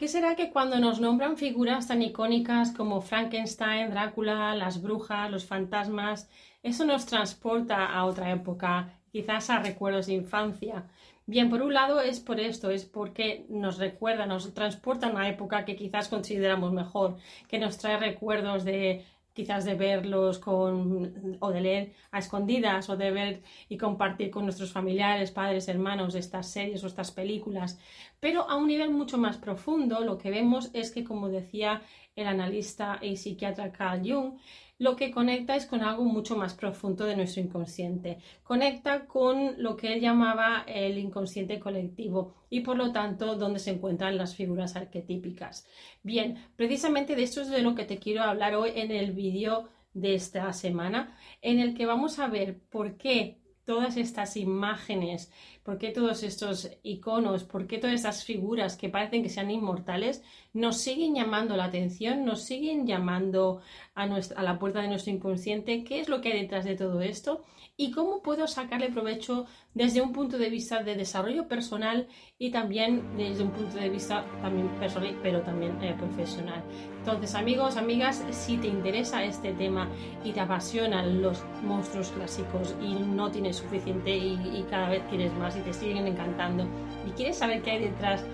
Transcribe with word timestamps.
qué 0.00 0.08
será 0.08 0.34
que 0.34 0.50
cuando 0.50 0.78
nos 0.78 0.98
nombran 0.98 1.36
figuras 1.36 1.86
tan 1.88 2.00
icónicas 2.00 2.72
como 2.72 3.02
Frankenstein, 3.02 3.90
Drácula, 3.90 4.54
las 4.54 4.80
brujas, 4.80 5.30
los 5.30 5.44
fantasmas, 5.44 6.30
eso 6.62 6.86
nos 6.86 7.04
transporta 7.04 7.84
a 7.84 8.06
otra 8.06 8.30
época, 8.30 8.98
quizás 9.12 9.50
a 9.50 9.58
recuerdos 9.58 10.06
de 10.06 10.14
infancia? 10.14 10.86
Bien, 11.26 11.50
por 11.50 11.60
un 11.60 11.74
lado 11.74 12.00
es 12.00 12.18
por 12.18 12.40
esto, 12.40 12.70
es 12.70 12.86
porque 12.86 13.44
nos 13.50 13.76
recuerda, 13.76 14.24
nos 14.24 14.54
transporta 14.54 15.06
a 15.06 15.10
una 15.10 15.28
época 15.28 15.66
que 15.66 15.76
quizás 15.76 16.08
consideramos 16.08 16.72
mejor, 16.72 17.18
que 17.46 17.58
nos 17.58 17.76
trae 17.76 17.98
recuerdos 17.98 18.64
de 18.64 19.04
quizás 19.40 19.64
de 19.64 19.74
verlos 19.74 20.38
con, 20.38 21.38
o 21.40 21.50
de 21.50 21.60
leer 21.62 21.92
a 22.10 22.18
escondidas 22.18 22.90
o 22.90 22.96
de 22.98 23.10
ver 23.10 23.42
y 23.70 23.78
compartir 23.78 24.30
con 24.30 24.44
nuestros 24.44 24.70
familiares, 24.70 25.30
padres, 25.30 25.66
hermanos 25.66 26.14
estas 26.14 26.46
series 26.50 26.84
o 26.84 26.86
estas 26.86 27.10
películas. 27.10 27.78
Pero 28.20 28.50
a 28.50 28.56
un 28.56 28.66
nivel 28.66 28.90
mucho 28.90 29.16
más 29.16 29.38
profundo 29.38 30.00
lo 30.00 30.18
que 30.18 30.30
vemos 30.30 30.68
es 30.74 30.90
que, 30.90 31.04
como 31.04 31.30
decía 31.30 31.80
el 32.16 32.26
analista 32.26 32.98
y 33.00 33.16
psiquiatra 33.16 33.72
Carl 33.72 34.02
Jung, 34.06 34.34
lo 34.80 34.96
que 34.96 35.10
conecta 35.10 35.56
es 35.56 35.66
con 35.66 35.82
algo 35.82 36.04
mucho 36.04 36.36
más 36.36 36.54
profundo 36.54 37.04
de 37.04 37.14
nuestro 37.14 37.42
inconsciente. 37.42 38.16
Conecta 38.42 39.06
con 39.06 39.62
lo 39.62 39.76
que 39.76 39.92
él 39.92 40.00
llamaba 40.00 40.64
el 40.66 40.96
inconsciente 40.96 41.60
colectivo 41.60 42.32
y 42.48 42.60
por 42.60 42.78
lo 42.78 42.90
tanto 42.90 43.36
donde 43.36 43.58
se 43.58 43.72
encuentran 43.72 44.16
las 44.16 44.34
figuras 44.34 44.76
arquetípicas. 44.76 45.66
Bien, 46.02 46.42
precisamente 46.56 47.14
de 47.14 47.24
esto 47.24 47.42
es 47.42 47.50
de 47.50 47.60
lo 47.60 47.74
que 47.74 47.84
te 47.84 47.98
quiero 47.98 48.22
hablar 48.22 48.54
hoy 48.54 48.70
en 48.74 48.90
el 48.90 49.12
vídeo 49.12 49.68
de 49.92 50.14
esta 50.14 50.50
semana, 50.54 51.14
en 51.42 51.60
el 51.60 51.74
que 51.74 51.84
vamos 51.84 52.18
a 52.18 52.28
ver 52.28 52.58
por 52.58 52.96
qué 52.96 53.36
todas 53.66 53.98
estas 53.98 54.38
imágenes, 54.38 55.30
por 55.70 55.78
qué 55.78 55.92
todos 55.92 56.24
estos 56.24 56.68
iconos, 56.82 57.44
por 57.44 57.68
qué 57.68 57.78
todas 57.78 57.94
estas 57.94 58.24
figuras 58.24 58.76
que 58.76 58.88
parecen 58.88 59.22
que 59.22 59.28
sean 59.28 59.52
inmortales 59.52 60.20
nos 60.52 60.78
siguen 60.78 61.14
llamando 61.14 61.56
la 61.56 61.66
atención, 61.66 62.24
nos 62.24 62.42
siguen 62.42 62.88
llamando 62.88 63.60
a, 63.94 64.06
la 64.42 64.58
puerta 64.58 64.80
de 64.80 64.88
nuestro 64.88 65.12
inconsciente, 65.12 65.84
qué 65.84 66.00
es 66.00 66.08
lo 66.08 66.20
que 66.20 66.32
hay 66.32 66.42
detrás 66.42 66.64
de 66.64 66.74
todo 66.74 67.02
esto 67.02 67.44
y 67.76 67.92
cómo 67.92 68.20
puedo 68.20 68.48
sacarle 68.48 68.90
provecho 68.90 69.46
desde 69.74 70.02
un 70.02 70.12
punto 70.12 70.38
de 70.38 70.50
vista 70.50 70.82
de 70.82 70.96
desarrollo 70.96 71.46
personal 71.46 72.08
y 72.38 72.50
también 72.50 73.16
desde 73.16 73.44
un 73.44 73.52
punto 73.52 73.76
de 73.76 73.88
vista 73.88 74.26
también 74.42 74.68
personal, 74.80 75.16
pero 75.22 75.42
también 75.42 75.82
eh, 75.82 75.94
profesional. 75.96 76.64
Entonces, 76.98 77.34
amigos, 77.34 77.76
amigas, 77.76 78.24
si 78.30 78.58
te 78.58 78.66
interesa 78.66 79.24
este 79.24 79.52
tema 79.52 79.88
y 80.24 80.32
te 80.32 80.40
apasionan 80.40 81.22
los 81.22 81.42
monstruos 81.62 82.10
clásicos 82.10 82.74
y 82.82 82.94
no 82.94 83.30
tienes 83.30 83.56
suficiente 83.56 84.16
y, 84.16 84.32
y 84.32 84.66
cada 84.68 84.90
vez 84.90 85.02
quieres 85.08 85.32
más 85.34 85.54
te 85.60 85.72
siguen 85.72 86.06
encantando 86.06 86.66
y 87.06 87.10
quieres 87.12 87.36
saber 87.36 87.62
qué 87.62 87.72
hay 87.72 87.84
detrás 87.84 88.24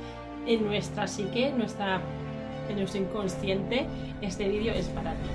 en 0.47 0.65
nuestra 0.65 1.07
psique, 1.07 1.53
nuestra, 1.53 2.01
en 2.69 2.77
nuestro 2.77 3.01
inconsciente, 3.01 3.87
este 4.21 4.49
vídeo 4.49 4.73
es 4.73 4.87
para 4.89 5.13
ti. 5.13 5.29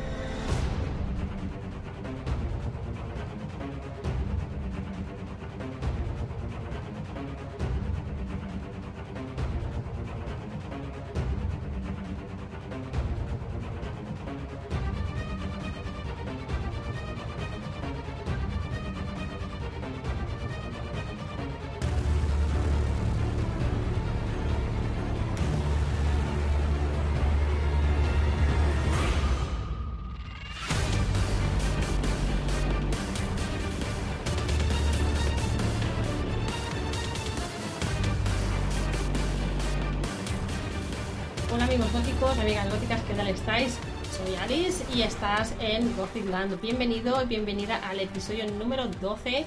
Amigos 41.72 41.94
góticos, 41.94 42.38
amigas 42.38 42.70
góticas, 42.70 43.02
¿qué 43.04 43.14
tal 43.14 43.30
estáis? 43.30 43.80
Soy 44.12 44.36
Alice 44.36 44.84
y 44.94 45.04
estás 45.04 45.56
en 45.62 45.96
Gothicland. 45.96 46.60
Bienvenido 46.60 47.24
y 47.24 47.28
bienvenida 47.28 47.78
al 47.88 48.02
episodio 48.02 48.46
número 48.60 48.88
12 48.88 49.46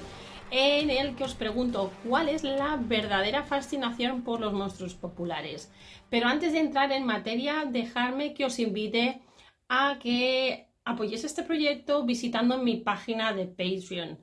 en 0.49 0.89
el 0.89 1.15
que 1.15 1.23
os 1.23 1.35
pregunto 1.35 1.91
cuál 2.03 2.29
es 2.29 2.43
la 2.43 2.77
verdadera 2.81 3.43
fascinación 3.43 4.23
por 4.23 4.39
los 4.39 4.53
monstruos 4.53 4.95
populares. 4.95 5.71
Pero 6.09 6.25
antes 6.25 6.53
de 6.53 6.61
entrar 6.61 6.91
en 6.91 7.05
materia, 7.05 7.63
dejarme 7.69 8.33
que 8.33 8.45
os 8.45 8.57
invite 8.57 9.21
a 9.69 9.99
que 9.99 10.67
apoyéis 10.83 11.25
este 11.25 11.43
proyecto 11.43 12.05
visitando 12.05 12.57
mi 12.57 12.77
página 12.77 13.33
de 13.33 13.45
Patreon. 13.45 14.17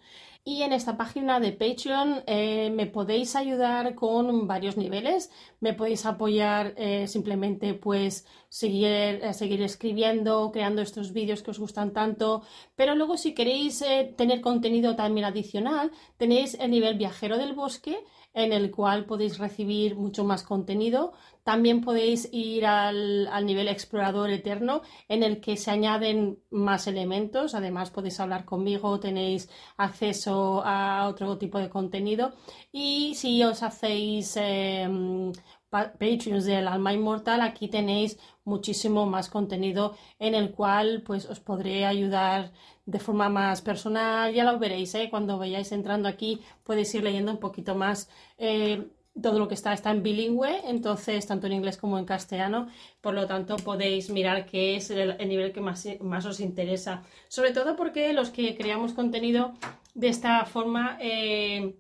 Y 0.45 0.63
en 0.63 0.73
esta 0.73 0.97
página 0.97 1.39
de 1.39 1.53
Patreon 1.53 2.25
eh, 2.27 2.71
me 2.75 2.87
podéis 2.89 3.37
ayudar 3.37 3.95
con 3.95 4.49
varios 4.49 4.77
niveles. 4.77 5.31
Me 5.61 5.73
podéis 5.73 6.05
apoyar 6.05 6.75
eh, 6.77 7.07
simplemente 7.07 7.75
pues 7.75 8.27
seguir, 8.49 8.89
eh, 8.89 9.35
seguir 9.35 9.63
escribiendo, 9.63 10.51
creando 10.53 10.83
estos 10.83 11.13
vídeos 11.13 11.45
que 11.45 11.53
os 11.53 11.61
gustan 11.61 11.93
tanto. 11.93 12.43
Pero 12.75 12.97
luego 12.97 13.17
si 13.17 13.35
queréis 13.35 13.85
tener 14.17 14.41
contenido 14.41 14.97
también 14.97 15.27
adicional, 15.27 15.93
tenéis 16.17 16.55
el 16.55 16.73
nivel 16.73 16.99
viajero 16.99 17.39
del 17.39 17.53
bosque 17.53 18.03
en 18.35 18.53
el 18.53 18.71
cual 18.71 19.05
podéis 19.05 19.39
recibir 19.39 19.97
mucho 19.97 20.25
más 20.25 20.43
contenido. 20.43 21.13
También 21.45 21.81
podéis 21.81 22.29
ir 22.33 22.67
al, 22.67 23.29
nivel 23.45 23.69
explorador 23.69 24.31
eterno 24.31 24.83
en 25.09 25.23
el 25.23 25.41
que 25.41 25.57
se 25.57 25.71
añaden 25.71 26.39
más 26.51 26.87
elementos. 26.87 27.55
Además 27.55 27.91
podéis 27.91 28.21
hablar 28.21 28.45
conmigo, 28.45 29.01
tenéis 29.01 29.49
acceso 29.77 30.63
a 30.65 31.09
otro 31.09 31.39
tipo 31.39 31.59
de 31.59 31.69
contenido. 31.69 32.33
Y 32.71 33.15
si 33.17 33.43
os 33.43 33.63
hacéis 33.63 34.37
em, 34.37 35.33
Patreons 35.73 36.45
del 36.45 36.69
Alma 36.69 36.93
Inmortal, 36.93 37.41
aquí 37.41 37.67
tenéis 37.67 38.19
muchísimo 38.45 39.07
más 39.07 39.31
contenido 39.31 39.97
en 40.19 40.35
el 40.35 40.51
cual 40.51 41.03
pues 41.03 41.25
os 41.25 41.41
podré 41.41 41.87
ayudar 41.87 42.53
de 42.85 42.99
forma 42.99 43.31
más 43.31 43.63
personal. 43.63 44.35
Ya 44.35 44.45
lo 44.45 44.59
veréis, 44.59 44.95
¿eh? 44.95 45.09
cuando 45.11 45.39
vayáis 45.39 45.73
entrando 45.73 46.09
aquí 46.09 46.43
podéis 46.63 46.95
ir 46.95 47.03
leyendo 47.03 47.33
un 47.33 47.39
poquito 47.39 47.75
más. 47.75 48.11
Eh, 48.37 48.87
todo 49.21 49.39
lo 49.39 49.49
que 49.49 49.55
está 49.55 49.73
está 49.73 49.91
en 49.91 50.03
bilingüe, 50.03 50.69
entonces 50.71 51.27
tanto 51.27 51.47
en 51.47 51.55
inglés 51.55 51.77
como 51.77 51.99
en 51.99 52.07
castellano, 52.07 52.69
por 53.03 53.13
lo 53.13 53.27
tanto 53.27 53.57
podéis 53.57 54.09
mirar 54.09 54.47
qué 54.47 54.77
es 54.77 54.91
el, 54.91 55.17
nivel 55.29 55.53
que 55.53 55.61
más, 55.61 55.87
más, 56.01 56.25
os 56.25 56.41
interesa. 56.41 57.03
Sobre 57.29 57.53
todo 57.53 57.77
porque 57.77 58.13
los 58.13 58.31
que 58.31 58.57
creamos 58.57 58.95
contenido 58.95 59.53
de 59.95 60.09
esta 60.09 60.45
forma 60.47 60.97
eh, 61.01 61.77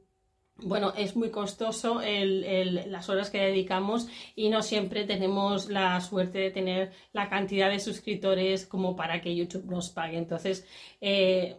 bueno, 0.59 0.93
es 0.97 1.17
muy 1.17 1.31
costoso 1.31 2.01
las 2.03 3.09
horas 3.09 3.31
que 3.31 3.39
dedicamos 3.39 4.09
y 4.37 4.49
no 4.49 4.63
siempre 4.63 5.05
tenemos 5.05 5.69
la 5.69 6.01
suerte 6.01 6.39
de 6.39 6.51
tener 6.51 6.93
la 7.13 7.29
cantidad 7.29 7.71
de 7.71 7.81
suscriptores 7.81 8.67
como 8.67 8.95
para 8.95 9.21
que 9.21 9.35
YouTube 9.35 9.65
nos 9.65 9.91
pague. 9.91 10.19
Entonces, 10.19 10.67
eh, 11.01 11.57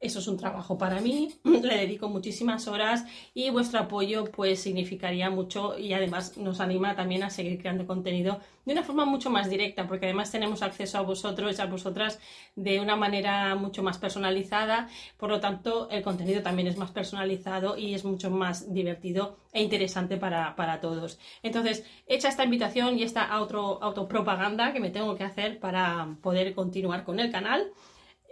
eso 0.00 0.18
es 0.18 0.28
un 0.28 0.36
trabajo 0.36 0.76
para 0.76 1.00
mí, 1.00 1.34
le 1.44 1.76
dedico 1.76 2.08
muchísimas 2.08 2.68
horas 2.68 3.04
y 3.34 3.50
vuestro 3.50 3.80
apoyo 3.80 4.24
pues 4.26 4.60
significaría 4.60 5.30
mucho 5.30 5.78
y 5.78 5.92
además 5.94 6.36
nos 6.36 6.60
anima 6.60 6.94
también 6.94 7.22
a 7.22 7.30
seguir 7.30 7.58
creando 7.58 7.86
contenido 7.86 8.40
de 8.66 8.72
una 8.72 8.82
forma 8.82 9.04
mucho 9.04 9.30
más 9.30 9.48
directa 9.48 9.86
porque 9.86 10.06
además 10.06 10.30
tenemos 10.30 10.62
acceso 10.62 10.98
a 10.98 11.02
vosotros 11.02 11.58
y 11.58 11.62
a 11.62 11.66
vosotras 11.66 12.18
de 12.56 12.80
una 12.80 12.96
manera 12.96 13.54
mucho 13.54 13.82
más 13.82 13.96
personalizada, 13.98 14.88
por 15.16 15.30
lo 15.30 15.40
tanto 15.40 15.88
el 15.90 16.02
contenido 16.02 16.42
también 16.42 16.68
es 16.68 16.76
más 16.76 16.90
personalizado 16.90 17.76
y 17.78 17.94
es 17.94 18.04
mucho 18.04 18.30
más 18.30 18.72
divertido 18.72 19.38
e 19.52 19.62
interesante 19.62 20.18
para, 20.18 20.80
todos. 20.80 21.18
Entonces, 21.42 21.84
hecha 22.06 22.28
esta 22.28 22.44
invitación 22.44 22.98
y 22.98 23.02
esta 23.02 23.24
auto, 23.24 23.82
autopropaganda 23.82 24.72
que 24.74 24.80
me 24.80 24.90
tengo 24.90 25.16
que 25.16 25.24
hacer 25.24 25.58
para 25.58 26.16
poder 26.20 26.54
continuar 26.54 27.04
con 27.04 27.20
el 27.20 27.30
canal, 27.30 27.72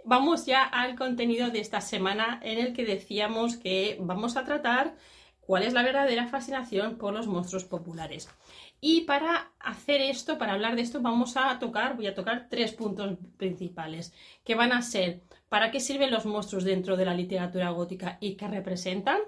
vamos 0.05 0.45
ya 0.45 0.63
al 0.63 0.95
contenido 0.95 1.49
de 1.49 1.59
esta 1.59 1.81
semana 1.81 2.39
en 2.43 2.59
el 2.59 2.73
que 2.73 2.85
decíamos 2.85 3.57
que 3.57 3.97
vamos 3.99 4.37
a 4.37 4.45
tratar 4.45 4.95
cuál 5.41 5.63
es 5.63 5.73
la 5.73 5.83
verdadera 5.83 6.27
fascinación 6.27 6.97
por 6.97 7.13
los 7.13 7.27
monstruos 7.27 7.65
populares. 7.65 8.29
Y 8.81 9.01
para 9.01 9.51
hacer 9.59 10.01
esto, 10.01 10.37
para 10.37 10.53
hablar 10.53 10.75
de 10.75 10.81
esto, 10.81 11.01
vamos 11.01 11.37
a 11.37 11.57
tocar, 11.59 11.95
voy 11.95 12.07
a 12.07 12.15
tocar 12.15 12.47
tres 12.49 12.73
puntos 12.73 13.17
principales, 13.37 14.13
que 14.43 14.55
van 14.55 14.71
a 14.71 14.81
ser 14.81 15.21
para 15.49 15.71
qué 15.71 15.79
sirven 15.79 16.11
los 16.11 16.25
monstruos 16.25 16.63
dentro 16.63 16.97
de 16.97 17.05
la 17.05 17.13
literatura 17.13 17.69
gótica 17.69 18.17
y 18.19 18.35
qué 18.35 18.47
representan. 18.47 19.19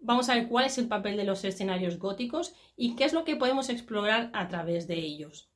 Vamos 0.00 0.28
a 0.28 0.34
ver 0.34 0.48
cuál 0.48 0.64
es 0.64 0.78
el 0.78 0.88
papel 0.88 1.16
de 1.16 1.24
los 1.24 1.44
escenarios 1.44 1.98
góticos 1.98 2.54
y 2.76 2.96
qué 2.96 3.04
es 3.04 3.12
lo 3.12 3.24
que 3.24 3.36
podemos 3.36 3.68
explorar 3.68 4.30
a 4.32 4.48
través 4.48 4.86
de 4.86 4.98
ellos. 4.98 5.49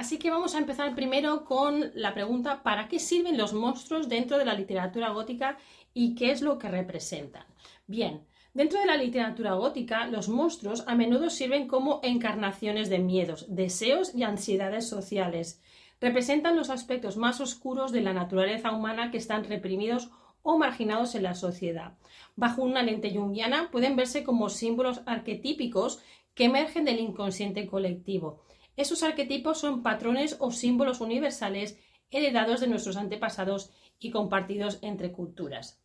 Así 0.00 0.16
que 0.16 0.30
vamos 0.30 0.54
a 0.54 0.58
empezar 0.58 0.94
primero 0.94 1.44
con 1.44 1.90
la 1.94 2.14
pregunta 2.14 2.62
¿para 2.62 2.88
qué 2.88 2.98
sirven 2.98 3.36
los 3.36 3.52
monstruos 3.52 4.08
dentro 4.08 4.38
de 4.38 4.46
la 4.46 4.54
literatura 4.54 5.10
gótica 5.10 5.58
y 5.92 6.14
qué 6.14 6.30
es 6.30 6.40
lo 6.40 6.58
que 6.58 6.70
representan? 6.70 7.44
Bien, 7.86 8.24
Dentro 8.54 8.80
de 8.80 8.86
la 8.86 8.96
literatura 8.96 9.52
gótica, 9.52 10.06
los 10.06 10.30
monstruos 10.30 10.84
a 10.88 10.94
menudo 10.94 11.28
sirven 11.28 11.68
como 11.68 12.00
encarnaciones 12.02 12.88
de 12.88 12.98
miedos, 12.98 13.44
deseos 13.48 14.14
y 14.14 14.22
ansiedades 14.22 14.88
sociales. 14.88 15.60
Representan 16.00 16.56
los 16.56 16.70
aspectos 16.70 17.18
más 17.18 17.40
oscuros 17.40 17.92
de 17.92 18.00
la 18.00 18.14
naturaleza 18.14 18.72
humana 18.72 19.10
que 19.10 19.18
están 19.18 19.44
reprimidos 19.44 20.10
o 20.42 20.56
marginados 20.56 21.14
en 21.14 21.24
la 21.24 21.34
sociedad. 21.34 21.92
Bajo 22.36 22.62
una 22.62 22.82
lente 22.82 23.14
junguiana 23.14 23.68
pueden 23.70 23.96
verse 23.96 24.24
como 24.24 24.48
símbolos 24.48 25.02
arquetípicos 25.04 26.00
que 26.34 26.46
emergen 26.46 26.86
del 26.86 27.00
inconsciente 27.00 27.66
colectivo. 27.66 28.40
Esos 28.80 29.02
arquetipos 29.02 29.58
son 29.58 29.82
patrones 29.82 30.36
o 30.38 30.50
símbolos 30.52 31.02
universales 31.02 31.78
heredados 32.10 32.60
de 32.62 32.66
nuestros 32.66 32.96
antepasados 32.96 33.72
y 33.98 34.10
compartidos 34.10 34.78
entre 34.80 35.12
culturas. 35.12 35.82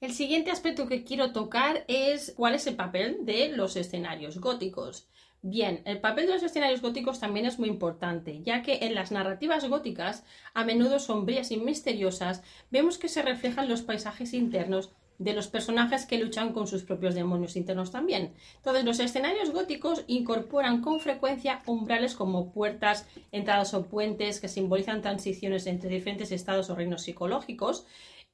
El 0.00 0.14
siguiente 0.14 0.50
aspecto 0.50 0.88
que 0.88 1.04
quiero 1.04 1.32
tocar 1.32 1.84
es 1.86 2.32
cuál 2.34 2.54
es 2.54 2.66
el 2.66 2.76
papel 2.76 3.26
de 3.26 3.50
los 3.50 3.76
escenarios 3.76 4.40
góticos. 4.40 5.06
Bien, 5.42 5.82
el 5.84 6.00
papel 6.00 6.26
de 6.26 6.32
los 6.32 6.42
escenarios 6.42 6.80
góticos 6.80 7.20
también 7.20 7.44
es 7.44 7.58
muy 7.58 7.68
importante, 7.68 8.40
ya 8.42 8.62
que 8.62 8.86
en 8.86 8.94
las 8.94 9.12
narrativas 9.12 9.68
góticas, 9.68 10.24
a 10.54 10.64
menudo 10.64 11.00
sombrías 11.00 11.50
y 11.50 11.58
misteriosas, 11.58 12.42
vemos 12.70 12.96
que 12.96 13.10
se 13.10 13.20
reflejan 13.20 13.68
los 13.68 13.82
paisajes 13.82 14.32
internos 14.32 14.92
de 15.18 15.32
los 15.32 15.48
personajes 15.48 16.06
que 16.06 16.18
luchan 16.18 16.52
con 16.52 16.66
sus 16.66 16.84
propios 16.84 17.14
demonios 17.14 17.56
internos 17.56 17.90
también. 17.90 18.34
Entonces, 18.56 18.84
los 18.84 19.00
escenarios 19.00 19.50
góticos 19.50 20.04
incorporan 20.06 20.80
con 20.80 21.00
frecuencia 21.00 21.62
umbrales 21.66 22.14
como 22.14 22.52
puertas, 22.52 23.06
entradas 23.32 23.74
o 23.74 23.86
puentes 23.86 24.40
que 24.40 24.48
simbolizan 24.48 25.02
transiciones 25.02 25.66
entre 25.66 25.90
diferentes 25.90 26.30
estados 26.30 26.70
o 26.70 26.76
reinos 26.76 27.02
psicológicos. 27.02 27.84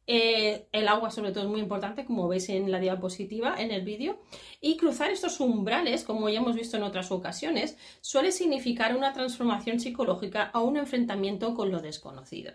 Eh, 0.07 0.67
el 0.73 0.89
agua, 0.89 1.11
sobre 1.11 1.33
todo, 1.33 1.45
es 1.45 1.51
muy 1.51 1.61
importante, 1.61 2.05
como 2.05 2.29
veis 2.29 2.51
en 2.51 2.71
la 2.71 2.79
diapositiva, 2.79 3.55
en 3.59 3.71
el 3.71 3.83
vídeo. 3.83 4.21
Y 4.61 4.77
cruzar 4.77 5.11
estos 5.11 5.41
umbrales, 5.41 6.05
como 6.05 6.29
ya 6.29 6.41
hemos 6.41 6.57
visto 6.57 6.77
en 6.77 6.83
otras 6.83 7.11
ocasiones, 7.11 7.79
suele 8.03 8.31
significar 8.31 8.95
una 8.95 9.15
transformación 9.15 9.81
psicológica 9.81 10.51
o 10.53 10.61
un 10.61 10.77
enfrentamiento 10.77 11.55
con 11.55 11.71
lo 11.71 11.81
desconocido. 11.81 12.53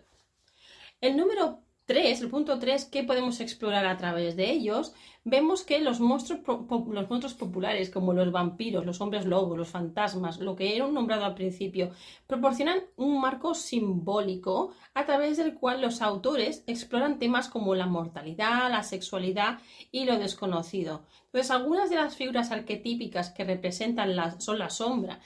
El 1.02 1.18
número 1.18 1.64
3, 1.90 2.22
el 2.22 2.30
punto 2.30 2.60
3, 2.60 2.86
¿qué 2.86 3.04
podemos 3.04 3.40
explorar 3.40 3.88
a 3.88 3.98
través 3.98 4.36
de 4.36 4.52
ellos? 4.52 4.94
Vemos 5.24 5.64
que 5.64 5.80
los 5.80 6.00
monstruos, 6.00 6.42
los 6.46 7.34
populares, 7.34 7.90
como 7.90 8.14
los 8.14 8.32
vampiros, 8.32 8.86
los 8.86 9.02
hombres 9.02 9.26
lobos, 9.26 9.58
los 9.58 9.70
fantasmas, 9.70 10.40
lo 10.40 10.56
que 10.56 10.76
era 10.76 10.86
nombrado 10.88 11.26
al 11.26 11.34
principio, 11.34 11.90
proporcionan 12.28 12.84
un 12.96 13.20
marco 13.20 13.56
simbólico 13.56 14.72
a 14.94 15.08
través 15.08 15.38
del 15.38 15.56
cual 15.56 15.82
los 15.82 16.04
autores 16.04 16.64
exploran 16.68 17.18
temas 17.18 17.50
como 17.50 17.74
la 17.74 17.88
mortalidad, 17.88 18.70
la 18.70 18.84
sexualidad 18.84 19.58
y 19.92 20.06
lo 20.06 20.20
desconocido. 20.20 21.06
Entonces, 21.26 21.50
algunas 21.50 21.90
de 21.90 21.96
las 21.96 22.16
figuras 22.16 22.52
arquetípicas 22.52 23.32
que 23.32 23.46
representan 23.46 24.16
la, 24.16 24.40
son 24.40 24.60
la 24.60 24.70
sombra, 24.70 25.22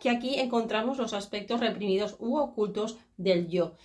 que 0.00 0.10
aquí 0.10 0.40
encontramos 0.40 0.98
los 0.98 1.12
aspectos 1.12 1.60
reprimidos 1.60 2.16
u 2.18 2.38
ocultos 2.38 2.98
del 3.16 3.46
yo. 3.46 3.76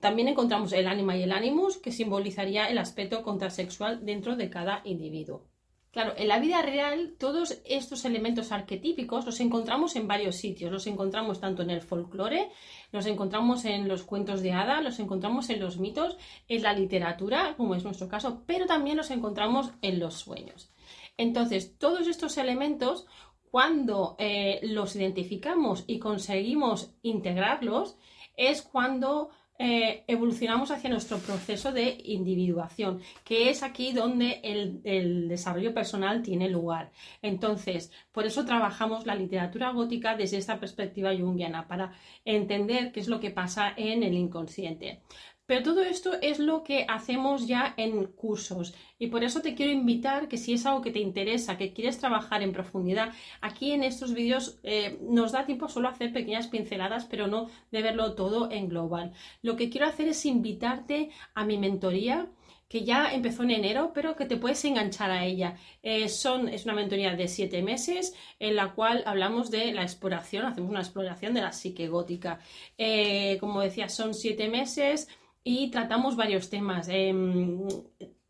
También 0.00 0.28
encontramos 0.28 0.72
el 0.72 0.86
ánima 0.86 1.16
y 1.16 1.22
el 1.22 1.32
animus, 1.32 1.78
que 1.78 1.92
simbolizaría 1.92 2.66
el 2.66 2.78
aspecto 2.78 3.22
contrasexual 3.22 4.04
dentro 4.04 4.36
de 4.36 4.48
cada 4.48 4.80
individuo. 4.84 5.48
Claro, 5.90 6.12
en 6.16 6.28
la 6.28 6.38
vida 6.38 6.60
real 6.62 7.16
todos 7.18 7.60
estos 7.64 8.04
elementos 8.04 8.52
arquetípicos 8.52 9.24
los 9.24 9.40
encontramos 9.40 9.96
en 9.96 10.06
varios 10.06 10.36
sitios. 10.36 10.70
Los 10.70 10.86
encontramos 10.86 11.40
tanto 11.40 11.62
en 11.62 11.70
el 11.70 11.80
folclore, 11.80 12.50
los 12.92 13.06
encontramos 13.06 13.64
en 13.64 13.88
los 13.88 14.04
cuentos 14.04 14.42
de 14.42 14.52
hada, 14.52 14.82
los 14.82 15.00
encontramos 15.00 15.48
en 15.50 15.60
los 15.60 15.78
mitos, 15.78 16.18
en 16.46 16.62
la 16.62 16.74
literatura, 16.74 17.54
como 17.56 17.74
es 17.74 17.84
nuestro 17.84 18.06
caso, 18.06 18.44
pero 18.46 18.66
también 18.66 18.98
los 18.98 19.10
encontramos 19.10 19.72
en 19.80 19.98
los 19.98 20.14
sueños. 20.14 20.70
Entonces, 21.16 21.78
todos 21.78 22.06
estos 22.06 22.36
elementos, 22.36 23.06
cuando 23.50 24.14
eh, 24.18 24.60
los 24.62 24.94
identificamos 24.94 25.84
y 25.86 25.98
conseguimos 25.98 26.92
integrarlos, 27.02 27.96
es 28.36 28.62
cuando 28.62 29.30
eh, 29.60 30.04
evolucionamos 30.06 30.70
hacia 30.70 30.88
nuestro 30.88 31.18
proceso 31.18 31.72
de 31.72 32.00
individuación, 32.04 33.00
que 33.24 33.50
es 33.50 33.64
aquí 33.64 33.92
donde 33.92 34.40
el, 34.44 35.28
desarrollo 35.28 35.74
personal 35.74 36.22
tiene 36.22 36.48
lugar. 36.48 36.92
Entonces, 37.22 37.90
por 38.12 38.24
eso 38.24 38.44
trabajamos 38.44 39.04
la 39.06 39.16
literatura 39.16 39.72
gótica 39.72 40.16
desde 40.16 40.38
esta 40.38 40.60
perspectiva 40.60 41.10
junguiana, 41.16 41.66
para 41.66 41.92
entender 42.24 42.92
qué 42.92 43.00
es 43.00 43.08
lo 43.08 43.18
que 43.18 43.30
pasa 43.30 43.72
en 43.76 44.04
el 44.04 44.14
inconsciente. 44.14 45.02
Pero 45.48 45.62
todo 45.62 45.82
esto 45.82 46.12
es 46.20 46.38
lo 46.38 46.62
que 46.62 46.84
hacemos 46.86 47.46
ya 47.46 47.72
en 47.78 48.04
cursos 48.04 48.74
y 48.98 49.06
por 49.06 49.24
eso 49.24 49.40
te 49.40 49.54
quiero 49.54 49.72
invitar 49.72 50.28
que 50.28 50.36
si 50.36 50.52
es 50.52 50.66
algo 50.66 50.82
que 50.82 50.90
te 50.90 50.98
interesa, 50.98 51.56
que 51.56 51.72
quieres 51.72 51.96
trabajar 51.96 52.42
en 52.42 52.52
profundidad, 52.52 53.14
aquí 53.40 53.72
en 53.72 53.82
estos 53.82 54.12
vídeos 54.12 54.58
eh, 54.62 54.98
nos 55.00 55.32
da 55.32 55.46
tiempo 55.46 55.70
solo 55.70 55.88
a 55.88 55.92
hacer 55.92 56.12
pequeñas 56.12 56.48
pinceladas, 56.48 57.06
pero 57.06 57.28
no 57.28 57.48
de 57.70 57.80
verlo 57.80 58.14
todo 58.14 58.50
en 58.50 58.68
global. 58.68 59.14
Lo 59.40 59.56
que 59.56 59.70
quiero 59.70 59.86
hacer 59.86 60.08
es 60.08 60.26
invitarte 60.26 61.08
a 61.34 61.46
mi 61.46 61.56
mentoría 61.56 62.28
que 62.68 62.84
ya 62.84 63.12
empezó 63.14 63.42
en 63.44 63.52
enero, 63.52 63.92
pero 63.94 64.14
que 64.14 64.26
te 64.26 64.36
puedes 64.36 64.62
enganchar 64.64 65.10
a 65.10 65.24
ella. 65.24 65.56
Eh, 65.82 66.08
son, 66.08 66.48
es 66.50 66.64
una 66.66 66.74
mentoría 66.74 67.16
de 67.16 67.26
siete 67.26 67.62
meses 67.62 68.14
en 68.38 68.56
la 68.56 68.74
cual 68.74 69.02
hablamos 69.06 69.50
de 69.50 69.72
la 69.72 69.82
exploración, 69.82 70.44
hacemos 70.44 70.70
una 70.70 70.80
exploración 70.80 71.32
de 71.32 71.40
la 71.40 71.52
psique 71.52 71.88
gótica. 71.88 72.40
Eh, 72.76 73.38
como 73.40 73.62
decía, 73.62 73.88
son 73.88 74.12
siete 74.12 74.48
meses 74.48 75.08
y 75.44 75.70
tratamos 75.70 76.16
varios 76.16 76.50
temas. 76.50 76.88
Em, 76.88 77.66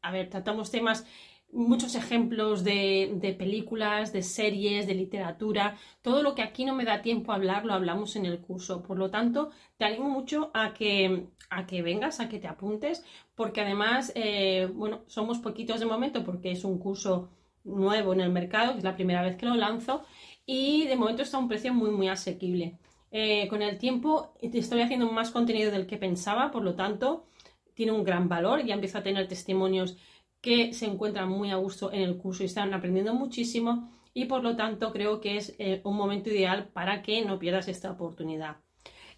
a 0.03 0.13
ver, 0.13 0.31
tratamos 0.31 0.71
temas, 0.71 1.07
muchos 1.51 1.95
ejemplos 1.95 2.63
de, 2.65 3.35
películas, 3.39 4.13
de 4.13 4.23
series, 4.23 4.87
de 4.87 4.95
literatura. 4.95 5.77
Todo 6.03 6.23
lo 6.23 6.35
que 6.35 6.43
aquí 6.43 6.65
no 6.65 6.75
me 6.75 6.85
da 6.85 7.03
tiempo 7.03 7.33
a 7.33 7.37
hablar 7.37 7.65
lo 7.65 7.75
hablamos 7.75 8.17
en 8.17 8.27
el 8.27 8.41
curso. 8.41 8.83
Por 8.83 8.99
lo 8.99 9.11
tanto, 9.11 9.51
te 9.77 9.85
animo 9.85 10.09
mucho 10.11 10.51
a 10.55 10.75
que, 10.75 11.29
a 11.51 11.67
que 11.67 11.83
vengas, 11.83 12.21
a 12.21 12.29
que 12.29 12.39
te 12.39 12.49
apuntes, 12.49 13.05
porque 13.35 13.61
además, 13.63 14.13
eh, 14.15 14.69
bueno, 14.73 15.03
somos 15.07 15.39
poquitos 15.39 15.81
de 15.81 15.87
momento 15.87 16.25
porque 16.25 16.51
es 16.53 16.65
un 16.65 16.79
curso 16.79 17.31
nuevo 17.65 18.13
en 18.13 18.21
el 18.21 18.31
mercado, 18.31 18.73
que 18.73 18.79
es 18.79 18.85
la 18.85 18.97
primera 18.97 19.23
vez 19.23 19.37
que 19.37 19.47
lo 19.47 19.55
lanzo, 19.55 20.05
y 20.47 20.87
de 20.87 20.97
momento 20.97 21.23
está 21.23 21.37
a 21.37 21.41
un 21.41 21.49
precio 21.49 21.75
muy, 21.75 21.91
muy 21.91 22.09
asequible. 22.09 22.79
Eh, 23.11 23.49
con 23.49 23.63
el 23.63 23.79
tiempo 23.79 24.35
estoy 24.41 24.83
haciendo 24.83 25.11
más 25.11 25.31
contenido 25.31 25.71
del 25.71 25.87
que 25.87 25.97
pensaba, 25.97 26.51
por 26.51 26.63
lo 26.63 26.75
tanto, 26.75 27.27
tiene 27.75 27.93
un 27.93 28.05
gran 28.05 28.29
valor. 28.29 28.65
Ya 28.65 28.75
empiezo 28.75 28.99
a 28.99 29.03
tener 29.03 29.29
testimonios 29.29 29.97
que 30.41 30.73
se 30.73 30.87
encuentran 30.87 31.29
muy 31.29 31.51
a 31.51 31.57
gusto 31.57 31.93
en 31.93 32.03
el 32.03 32.17
curso 32.17 32.43
y 32.43 32.47
están 32.47 32.75
aprendiendo 32.75 33.15
muchísimo 33.15 33.91
y 34.15 34.27
por 34.27 34.43
lo 34.43 34.57
tanto 34.57 34.93
creo 34.93 35.21
que 35.21 35.37
es 35.37 35.55
eh, 35.59 35.81
un 35.85 35.97
momento 35.97 36.31
ideal 36.31 36.69
para 36.73 37.03
que 37.03 37.25
no 37.25 37.39
pierdas 37.39 37.69
esta 37.69 37.91
oportunidad. 37.91 38.57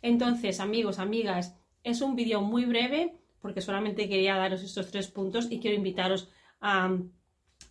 Entonces, 0.02 0.60
amigos, 0.60 0.98
amigas, 0.98 1.58
es 1.82 2.00
un 2.00 2.16
vídeo 2.16 2.40
muy 2.40 2.64
breve 2.64 3.18
porque 3.40 3.60
solamente 3.60 4.08
quería 4.08 4.36
daros 4.36 4.62
estos 4.62 4.90
tres 4.90 5.08
puntos 5.08 5.50
y 5.50 5.60
quiero 5.60 5.76
invitaros 5.76 6.30
a 6.60 6.94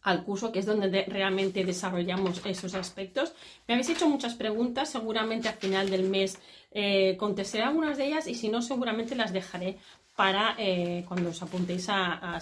al 0.01 0.23
curso, 0.23 0.51
que 0.51 0.59
es 0.59 0.65
donde 0.65 1.05
realmente 1.07 1.63
desarrollamos 1.65 2.45
esos 2.45 2.73
aspectos. 2.73 3.33
Me 3.67 3.73
habéis 3.73 3.89
hecho 3.89 4.07
muchas 4.07 4.35
preguntas, 4.35 4.89
seguramente 4.89 5.49
al 5.49 5.55
final 5.55 5.89
del 5.89 6.09
mes 6.09 6.39
eh, 6.71 7.17
contestaré 7.17 7.63
algunas 7.63 7.97
de 7.97 8.05
ellas 8.05 8.27
y 8.27 8.35
si 8.35 8.49
no, 8.49 8.61
seguramente 8.61 9.15
las 9.15 9.33
dejaré 9.33 9.77
para 10.15 10.55
eh, 10.57 11.05
cuando 11.07 11.29
os 11.29 11.41
apuntéis 11.41 11.89
a, 11.89 12.35
a, 12.35 12.39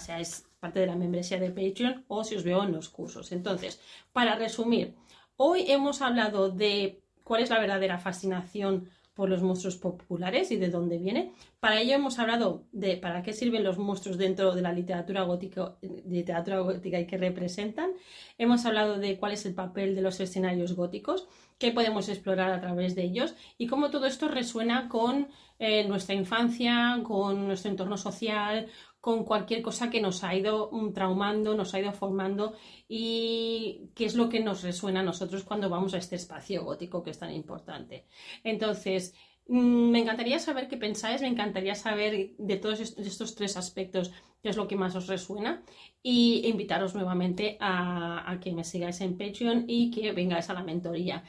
parte 0.60 0.80
de 0.80 0.86
la 0.86 0.96
membresía 0.96 1.38
de 1.38 1.50
Patreon 1.50 2.04
o 2.08 2.24
si 2.24 2.34
os 2.34 2.42
veo 2.42 2.64
en 2.64 2.72
los 2.72 2.88
cursos. 2.88 3.30
Entonces, 3.32 3.80
para 4.12 4.34
resumir, 4.34 4.94
hoy 5.36 5.64
hemos 5.68 6.02
hablado 6.02 6.50
de 6.50 7.00
cuál 7.22 7.42
es 7.42 7.50
la 7.50 7.60
verdadera 7.60 7.98
fascinación 7.98 8.90
por 9.18 9.28
los 9.28 9.42
monstruos 9.42 9.76
populares 9.76 10.52
y 10.52 10.58
de 10.58 10.68
dónde 10.68 10.96
viene. 10.96 11.32
Para 11.58 11.80
ello 11.80 11.96
hemos 11.96 12.20
hablado 12.20 12.62
de 12.70 12.96
para 12.96 13.24
qué 13.24 13.32
sirven 13.32 13.64
los 13.64 13.76
monstruos 13.76 14.16
dentro 14.16 14.54
de 14.54 14.62
la 14.62 14.72
literatura 14.72 15.24
gótica, 15.24 15.74
literatura 16.06 16.60
gótica 16.60 17.00
y 17.00 17.06
qué 17.08 17.18
representan. 17.18 17.90
Hemos 18.38 18.64
hablado 18.64 18.96
de 18.96 19.18
cuál 19.18 19.32
es 19.32 19.44
el 19.44 19.54
papel 19.54 19.96
de 19.96 20.02
los 20.02 20.20
escenarios 20.20 20.76
góticos, 20.76 21.26
qué 21.58 21.72
podemos 21.72 22.08
explorar 22.08 22.52
a 22.52 22.60
través 22.60 22.94
de 22.94 23.02
ellos 23.02 23.34
y 23.58 23.66
cómo 23.66 23.90
todo 23.90 24.06
esto 24.06 24.28
resuena 24.28 24.88
con 24.88 25.28
eh, 25.58 25.86
nuestra 25.86 26.14
infancia, 26.14 27.00
con 27.02 27.46
nuestro 27.46 27.70
entorno 27.70 27.96
social, 27.96 28.68
con 29.00 29.24
cualquier 29.24 29.62
cosa 29.62 29.90
que 29.90 30.00
nos 30.00 30.22
ha 30.24 30.34
ido 30.34 30.70
mm, 30.72 30.92
traumando, 30.92 31.54
nos 31.54 31.74
ha 31.74 31.80
ido 31.80 31.92
formando 31.92 32.54
y 32.88 33.90
qué 33.94 34.04
es 34.04 34.14
lo 34.14 34.28
que 34.28 34.40
nos 34.40 34.62
resuena 34.62 35.00
a 35.00 35.04
nosotros 35.04 35.44
cuando 35.44 35.68
vamos 35.68 35.94
a 35.94 35.98
este 35.98 36.16
espacio 36.16 36.64
gótico 36.64 37.02
que 37.02 37.10
es 37.10 37.18
tan 37.18 37.32
importante. 37.32 38.06
Entonces, 38.44 39.14
me 39.48 39.98
encantaría 39.98 40.38
saber 40.38 40.68
qué 40.68 40.76
pensáis, 40.76 41.22
me 41.22 41.28
encantaría 41.28 41.74
saber 41.74 42.34
de 42.38 42.56
todos 42.56 42.80
estos 42.80 43.34
tres 43.34 43.56
aspectos 43.56 44.12
qué 44.42 44.50
es 44.50 44.56
lo 44.56 44.68
que 44.68 44.76
más 44.76 44.94
os 44.94 45.06
resuena 45.06 45.62
y 46.02 46.46
invitaros 46.46 46.94
nuevamente 46.94 47.56
a, 47.60 48.30
a 48.30 48.40
que 48.40 48.52
me 48.52 48.62
sigáis 48.64 49.00
en 49.00 49.16
Patreon 49.18 49.64
y 49.66 49.90
que 49.90 50.12
vengáis 50.12 50.50
a 50.50 50.54
la 50.54 50.62
mentoría. 50.62 51.24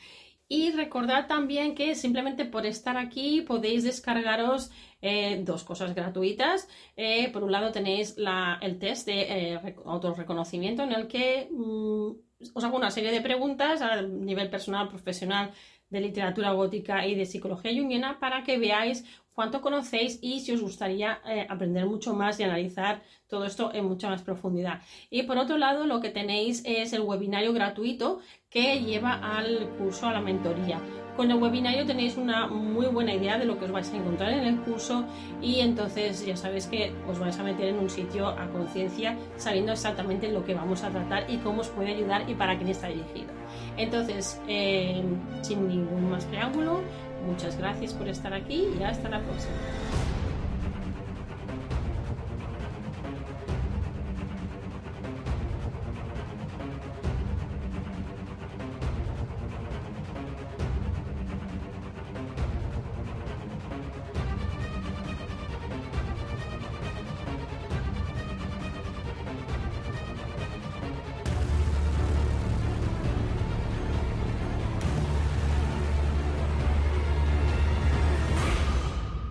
Y 0.51 0.71
recordad 0.71 1.27
también 1.27 1.75
que 1.75 1.93
simplemente 1.93 2.43
por 2.43 2.65
estar 2.65 2.97
aquí 2.97 3.41
podéis 3.41 3.83
descargaros 3.83 4.71
eh, 4.99 5.41
dos 5.43 5.63
cosas 5.63 5.93
gratuitas. 5.93 6.67
Eh, 6.97 7.29
por 7.31 7.43
un 7.43 7.51
lado 7.51 7.71
tenéis 7.71 8.15
el 8.61 8.79
test 8.79 9.05
de 9.05 9.53
eh, 9.53 9.75
autorreconocimiento 9.85 10.81
en 10.81 10.91
el 10.91 11.07
que 11.07 11.49
mm, 11.51 12.09
os 12.55 12.63
hago 12.63 12.77
una 12.77 12.89
serie 12.89 13.11
de 13.11 13.21
preguntas 13.21 13.83
a 13.83 14.01
nivel 14.01 14.49
personal, 14.49 14.87
profesional, 14.87 15.51
de 15.89 16.01
literatura 16.01 16.51
gótica 16.51 17.05
y 17.07 17.15
de 17.15 17.25
psicología 17.25 17.71
junguiana 17.71 18.19
para 18.19 18.43
que 18.43 18.57
veáis 18.57 19.05
cuánto 19.33 19.61
conocéis 19.61 20.19
y 20.21 20.41
si 20.41 20.51
os 20.51 20.61
gustaría 20.61 21.19
eh, 21.25 21.47
aprender 21.49 21.85
mucho 21.85 22.13
más 22.13 22.39
y 22.39 22.43
analizar 22.43 23.01
todo 23.29 23.45
esto 23.45 23.71
en 23.73 23.85
mucha 23.85 24.09
más 24.09 24.21
profundidad. 24.21 24.81
Y 25.09 25.23
por 25.23 25.37
otro 25.37 25.57
lado, 25.57 25.85
lo 25.85 26.01
que 26.01 26.09
tenéis 26.09 26.61
es 26.65 26.93
el 26.93 27.01
webinario 27.01 27.53
gratuito 27.53 28.19
que 28.49 28.79
lleva 28.79 29.13
al 29.13 29.69
curso, 29.77 30.07
a 30.07 30.13
la 30.13 30.21
mentoría. 30.21 30.79
Con 31.15 31.29
el 31.31 31.37
webinario 31.37 31.85
tenéis 31.85 32.17
una 32.17 32.47
muy 32.47 32.87
buena 32.87 33.13
idea 33.13 33.37
de 33.37 33.45
lo 33.45 33.59
que 33.59 33.65
os 33.65 33.71
vais 33.71 33.91
a 33.91 33.97
encontrar 33.97 34.31
en 34.31 34.45
el 34.45 34.61
curso 34.61 35.03
y 35.41 35.59
entonces 35.59 36.25
ya 36.25 36.37
sabéis 36.37 36.67
que 36.67 36.93
os 37.09 37.19
vais 37.19 37.37
a 37.37 37.43
meter 37.43 37.67
en 37.67 37.79
un 37.79 37.89
sitio 37.89 38.29
a 38.29 38.47
conciencia 38.51 39.17
sabiendo 39.35 39.73
exactamente 39.73 40.31
lo 40.31 40.45
que 40.45 40.53
vamos 40.53 40.81
a 40.83 40.89
tratar 40.89 41.29
y 41.29 41.37
cómo 41.37 41.59
os 41.59 41.67
puede 41.67 41.93
ayudar 41.93 42.29
y 42.29 42.35
para 42.35 42.57
quién 42.57 42.69
está 42.69 42.87
dirigido. 42.87 43.33
Entonces, 43.75 44.41
eh, 44.47 45.03
sin 45.41 45.67
ningún 45.67 46.09
más 46.09 46.23
preámbulo, 46.23 46.79
Muchas 47.25 47.57
gracias 47.57 47.93
por 47.93 48.07
estar 48.07 48.33
aquí 48.33 48.67
y 48.79 48.83
hasta 48.83 49.09
la 49.09 49.21
próxima. 49.21 49.53